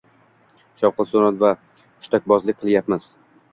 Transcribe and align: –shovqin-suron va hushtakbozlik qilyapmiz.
–shovqin-suron 0.83 1.37
va 1.45 1.53
hushtakbozlik 1.83 2.61
qilyapmiz. 2.65 3.11